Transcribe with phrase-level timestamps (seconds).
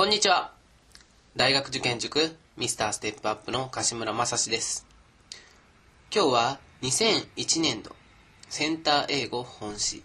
[0.00, 0.50] こんにちは。
[1.36, 4.86] 大学受験塾ミスターステップアップの柏村正史です。
[6.10, 7.94] 今日は2001年度
[8.48, 10.02] センター英語本誌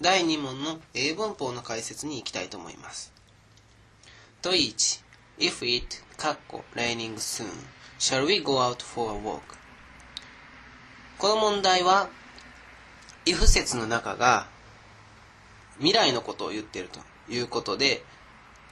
[0.00, 3.12] 第2問の英文法の解説に行きたいと思います。
[4.42, 5.02] 問1
[5.40, 7.48] If it, かっこ raining soon,
[7.98, 9.40] shall we go out for a walk?
[11.18, 12.08] この問題は
[13.24, 14.46] if 説の中が
[15.78, 18.04] 未来のことを言っているということで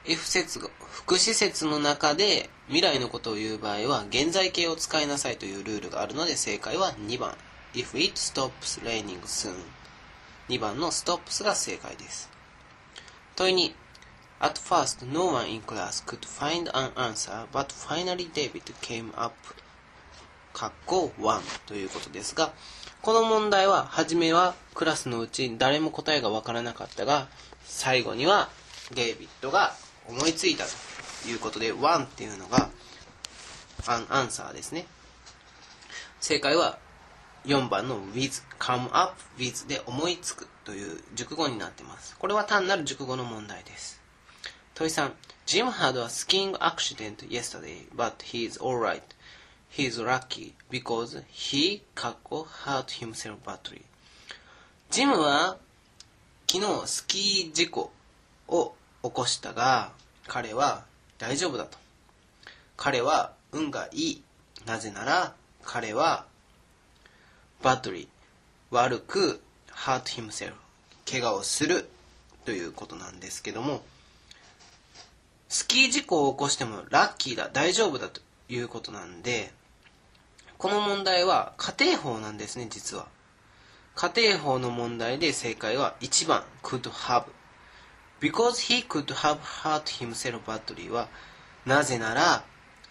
[0.06, 7.34] F 説が副詞説の中で未来のことを言う場合は現在形を使いなさいというルールがあるので正解は2番。
[7.74, 9.54] If it stops raining soon
[10.48, 12.30] 2番の stops が正解です。
[13.34, 13.74] 問い
[14.40, 19.34] 2 At first no one in class could find an answer but finally David came up.
[20.52, 22.52] 括弧1ということですが
[23.02, 27.26] この問題は初めはクラスのうち誰も答えがわからなかったが
[27.64, 28.50] 最後には
[28.94, 29.74] デイビッドが
[30.08, 32.70] 思いついたということで1っていうのが
[33.86, 34.86] アンアンサーですね
[36.20, 36.78] 正解は
[37.44, 44.00] 4番の with come up with で思いつくという熟語になっていますこれは単なる熟語の問題です
[44.74, 45.10] 問い3
[45.46, 49.02] Jim had a skiing accident yesterday but he's alright
[49.76, 53.82] He's lucky because he かっこ hurt himself badly
[54.90, 55.58] ジムは
[56.48, 57.90] 昨日スキー事故
[58.46, 59.92] を起こしたが
[60.26, 60.82] 彼は
[61.18, 61.78] 大丈夫だと。
[62.76, 64.22] 彼は運がいい。
[64.66, 66.24] なぜなら彼は
[67.62, 68.08] badly
[68.70, 70.54] 悪く hurt himself
[71.10, 71.86] 怪我をする
[72.46, 73.82] ということなんですけども
[75.50, 79.52] スキー事故を起こしてもラッキーだ大丈夫だということなんで
[80.56, 83.06] この問題は家庭法なんですね実は。
[83.96, 87.24] 家庭法の問題で正解は1番 could have
[88.24, 91.08] because he could have hurt himself badly は
[91.66, 92.42] なぜなら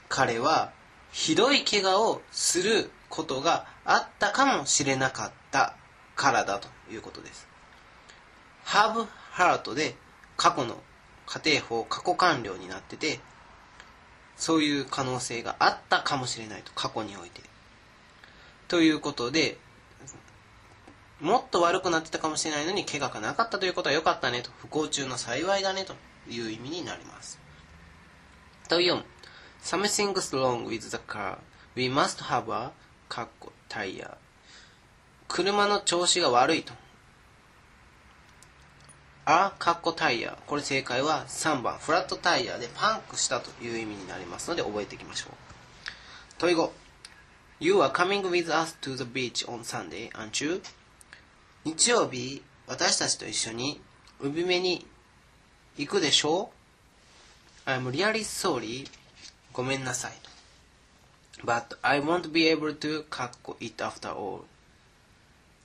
[0.08, 0.72] 彼は
[1.12, 5.76] ひどい怪我をすることがあったかもしれなかった
[6.16, 7.48] からだということです。
[8.66, 9.96] Have hurt で
[10.38, 10.78] 過去の
[11.26, 13.20] 家庭法過去完了になってて
[14.38, 17.42] そういう可能性があったかもしれないと過去において。
[18.68, 19.58] ということで
[21.24, 25.96] もっと悪くなってたかもしれないのに怪我がなかったということは良かったねと不幸中の幸いだねと
[26.30, 27.40] いう意味になります。
[28.70, 29.04] 問4
[29.64, 31.38] Something's wrong with the car.
[31.76, 32.72] We must have a
[33.08, 34.18] かっこタイヤ。
[35.30, 36.74] 車の調子が悪いと。
[39.24, 40.38] あかっこタイヤ。
[40.46, 41.78] これ正解は3番。
[41.78, 45.34] フラットタイヤでパンクしたという意味になりますので覚えていきましょう。
[46.38, 46.70] 問い5
[47.62, 50.62] You are coming with us to the beach on Sunday, aren't you?
[51.66, 53.80] 日曜日、私たちと一緒に
[54.20, 54.86] 海辺に
[55.78, 56.52] 行くでしょ？
[57.66, 58.88] う ?I'm really sorry.
[59.54, 60.14] ごめんなさい。
[61.46, 64.42] But I won't be able to かっこ it after all.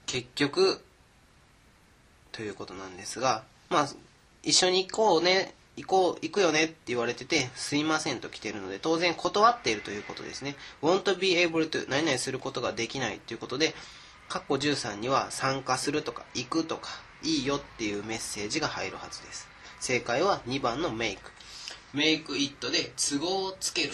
[0.06, 0.80] 結局、
[2.32, 3.88] ということなんですが、まあ、
[4.42, 10.56] 一緒に行こうね、行こう、行くよねって言われてて、すいませんと来てるので、当然断っているということですね。
[10.82, 13.74] won't be able to 何々することができないということで、
[14.28, 16.90] 括弧13には参加するとか行くとか
[17.22, 19.48] いいよっていうメッセージが入るはずです。
[19.80, 21.18] 正解は2番の make。
[21.94, 23.90] make it で都合をつける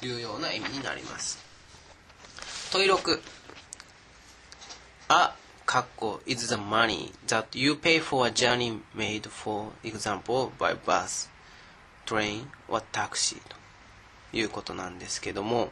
[0.00, 1.38] というような意味になります。
[2.72, 3.20] 問い6。
[5.08, 5.36] あ、
[5.66, 11.28] 括弧 is the money that you pay for a journey made for example by bus,
[12.04, 13.56] train or taxi と
[14.36, 15.70] いうことなんですけども、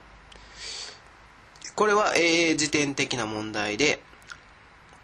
[1.77, 4.01] これは英辞典的な問題で、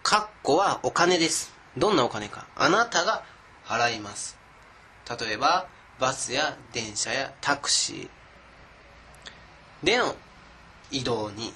[0.05, 1.53] 括弧はお金です。
[1.77, 2.47] どんなお金か。
[2.55, 3.25] あなたが
[3.65, 4.39] 払います。
[5.21, 5.67] 例えば、
[5.99, 10.15] バスや電車やタクシーでの
[10.93, 11.53] 移動に、っ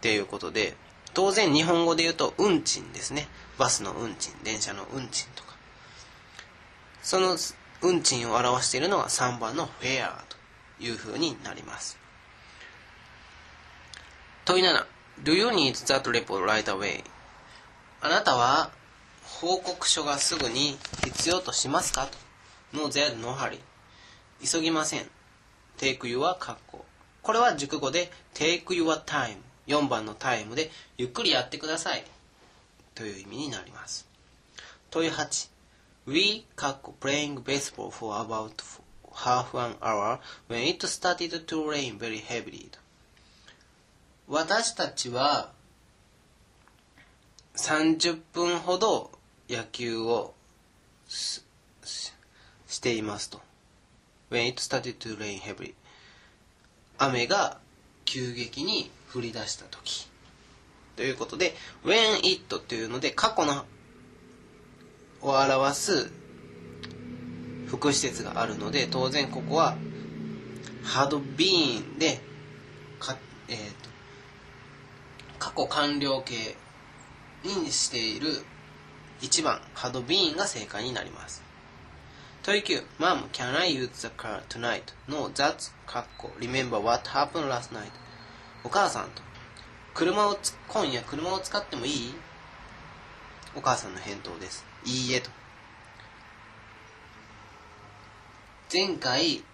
[0.00, 0.76] ていうことで、
[1.14, 3.28] 当然日本語で言うと運賃ですね。
[3.58, 5.54] バスの運賃、電車の運賃とか。
[7.00, 7.36] その
[7.80, 10.36] 運賃を表しているのが3番のフェアと
[10.82, 12.03] いうふうになります。
[14.44, 14.84] 問い7
[15.22, 17.02] Do you need that report right away?
[18.02, 18.70] あなたは
[19.22, 22.18] 報告書がすぐに必要としますかと
[22.76, 23.58] ?No, there no hurry.
[24.44, 25.08] 急ぎません。
[25.78, 26.84] take your 括弧。
[27.22, 29.38] これは熟語で take your time。
[29.66, 32.04] 4番のタイムでゆっくりやってください。
[32.94, 34.06] という意味になります。
[34.90, 35.48] 問い8
[36.06, 38.62] We 括弧 playing baseball for about
[39.14, 40.18] half an hour
[40.48, 42.70] when it started to rain very heavily.
[44.28, 45.50] 私たちは
[47.56, 49.10] 30分ほど
[49.48, 50.34] 野球を
[51.06, 51.42] し
[51.84, 52.12] し
[52.66, 53.40] していますと。
[54.30, 55.74] when it started to rain heavily
[56.98, 57.58] 雨が
[58.04, 60.08] 急激に降り出した時
[60.96, 61.54] ということで
[61.84, 63.64] when it というので過去の
[65.22, 66.10] を表す
[67.68, 69.76] 副施設があるので当然ここは
[70.84, 72.20] had been で
[72.98, 73.16] か、
[73.48, 73.93] えー、と
[75.44, 76.56] 過去完了形
[77.44, 78.42] にしている
[79.20, 81.42] 1番 had been が正解になります。
[82.42, 84.84] 問い9 Mom, can I use the car tonight?
[85.06, 87.90] No, that's かっこ Remember what happened last night?
[88.64, 89.20] お母さんと。
[89.92, 92.14] 車をつ今夜車を使ってもいい？
[93.54, 94.64] お母さんの返答です。
[94.86, 95.28] いいえと。
[98.72, 99.44] 前回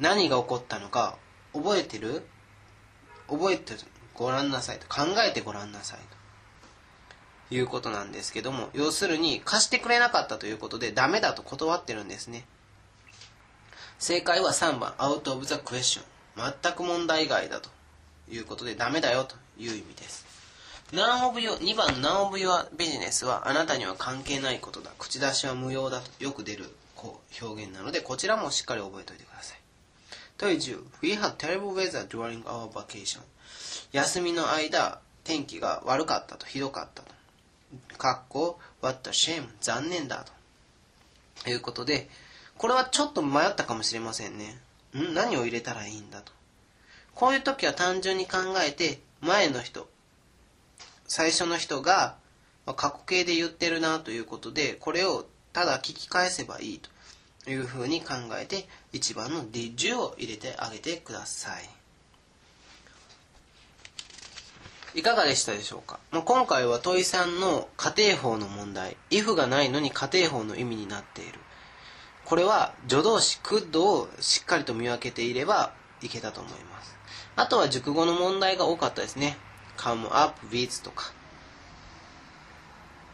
[0.00, 1.18] 何が起こったのか
[1.52, 2.22] 覚えてる？
[3.28, 3.74] 覚えて
[4.18, 4.86] ごらんなさいと。
[4.88, 6.00] 考えてごらんなさい
[7.50, 7.54] と。
[7.54, 12.44] いうことなんですけども要するに貸してくれなかったということでダメだと断ってるんですね。
[13.98, 16.02] 正解は3番 out of the question
[16.36, 17.70] 全く問題外だと。
[18.30, 20.26] いうことでダメだよという意味です。
[20.92, 24.90] None of your 2番 None of your business はあなたには関係ないことだ。
[24.98, 26.10] 口出しは無用だと。
[26.22, 26.74] よく出る
[27.40, 29.57] 表現なのでこちらもしっかり覚えておいてください。
[30.38, 33.20] 10 We had terrible weather during our vacation
[33.92, 37.12] 休みの間天気が悪かったとひどかったと。
[37.98, 40.24] かっこ What a shame 残念だ
[41.44, 41.50] と。
[41.50, 42.08] いうことで
[42.56, 44.58] これはちょっと迷ったかもしれませんね。
[44.94, 45.14] ん？
[45.14, 46.32] 何を入れたらいいんだと。
[47.14, 49.88] こういう時は単純に考えて前の人
[51.06, 52.16] 最初の人が
[52.76, 56.90] 過去形で言ってるなということでこれをただ聞き返せばいいと。
[57.48, 61.68] いうふうに考えて1番の did you を入れてあげてください。
[64.94, 66.00] いかがでしたでしょうか？
[66.10, 68.96] ま今回は問い3の家庭法の問題。
[69.10, 71.38] if がないのに家庭法の意味になっている。
[72.24, 75.72] これは助動詞 could をしっかりと見分けていれば
[76.02, 76.96] いけたと思います。
[77.36, 79.36] あとは熟語の問題が多かったですね。
[79.76, 81.12] come up with とか。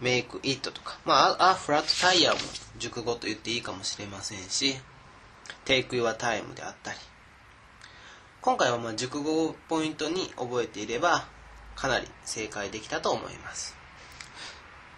[0.00, 2.38] Make it とか、まあ、a flat tire も
[2.79, 4.76] 熟語と言っていいかもしれませんし
[5.64, 6.99] take your time であったり。
[8.44, 11.26] 今回はまあ熟語をポイントに覚えていれば
[11.76, 13.75] かなり正解できたと思います。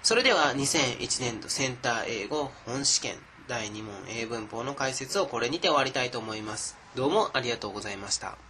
[0.02, 3.14] それでは2001年度センター英語本試験
[3.46, 6.76] 第2問英文法の解説をこれにて終わりたいと思います。
[6.96, 8.45] どうもありがとうございました。